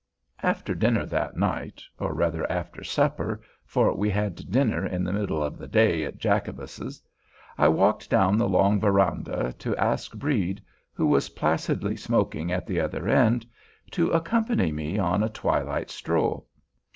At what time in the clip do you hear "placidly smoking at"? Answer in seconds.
11.29-12.65